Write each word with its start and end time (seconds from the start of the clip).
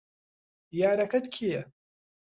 یارەکەت 0.79 1.25
کێیە؟ 1.33 1.63